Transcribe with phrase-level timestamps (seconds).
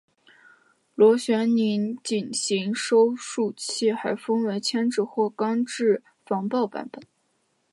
[0.95, 7.03] 螺旋拧紧型收束器还分为铅制或钢制防爆版本。